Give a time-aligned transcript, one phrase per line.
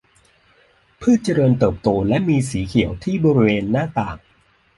[1.01, 4.17] พืชเจริญเติบโตและมีสีเขียวที่บริเวณหน้าต่าง